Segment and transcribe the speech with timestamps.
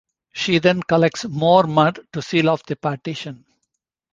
[0.33, 3.45] She then collects more mud to seal off the partition.